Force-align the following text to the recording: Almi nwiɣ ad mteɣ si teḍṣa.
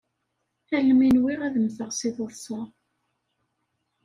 Almi 0.75 1.07
nwiɣ 1.15 1.39
ad 1.47 1.55
mteɣ 1.65 1.89
si 1.99 2.09
teḍṣa. 2.15 2.61